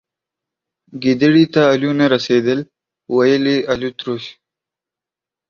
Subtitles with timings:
[1.03, 2.59] گيدړي ته الو نه رسيدل،
[3.15, 4.23] ويل يې الوتروش.